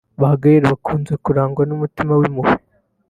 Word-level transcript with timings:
Ba 0.21 0.29
Gaelle 0.41 0.67
bakunze 0.71 1.13
kurangwa 1.23 1.63
n’umutima 1.65 2.11
w’impuhwe 2.19 2.55